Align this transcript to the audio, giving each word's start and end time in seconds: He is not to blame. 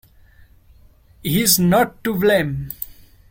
He 1.21 1.43
is 1.43 1.59
not 1.59 2.03
to 2.05 2.15
blame. 2.15 2.71